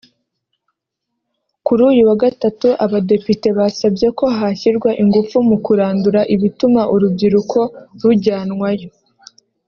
Kuri 1.65 1.81
uyu 1.89 2.01
wa 2.09 2.15
Gatatu 2.23 2.67
Abadepite 2.85 3.47
basabye 3.57 4.07
ko 4.19 4.25
hashyirwa 4.37 4.89
ingufu 5.01 5.35
mu 5.49 5.57
kurandura 5.65 6.21
ibituma 6.35 6.81
urubyiruko 6.93 7.59
rujyanwayo 8.01 8.89